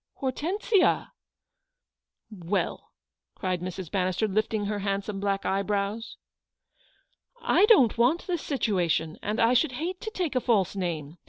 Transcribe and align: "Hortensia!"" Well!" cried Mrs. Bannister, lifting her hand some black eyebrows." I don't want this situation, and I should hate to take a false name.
"Hortensia!"" 0.19 1.11
Well!" 2.31 2.91
cried 3.35 3.61
Mrs. 3.61 3.91
Bannister, 3.91 4.27
lifting 4.27 4.65
her 4.65 4.79
hand 4.79 5.03
some 5.03 5.19
black 5.19 5.45
eyebrows." 5.45 6.17
I 7.59 7.65
don't 7.67 7.99
want 7.99 8.25
this 8.25 8.41
situation, 8.41 9.19
and 9.21 9.39
I 9.39 9.53
should 9.53 9.73
hate 9.73 10.01
to 10.01 10.09
take 10.09 10.33
a 10.35 10.41
false 10.41 10.75
name. 10.75 11.17